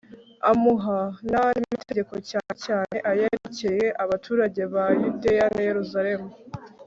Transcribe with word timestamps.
amuha 0.51 0.99
n'andi 1.29 1.65
mategeko 1.75 2.13
cyane 2.29 2.53
cyane 2.65 2.95
ayerekeye 3.09 3.85
abaturage 4.03 4.61
ba 4.73 4.85
yudeya 4.99 5.45
na 5.53 5.61
yeruzalemu 5.69 6.29